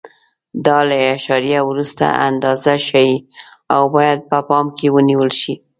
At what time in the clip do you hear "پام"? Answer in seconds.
4.49-4.65